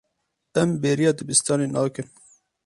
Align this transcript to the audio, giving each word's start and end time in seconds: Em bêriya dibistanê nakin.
Em 0.61 0.69
bêriya 0.81 1.11
dibistanê 1.17 1.67
nakin. 1.75 2.07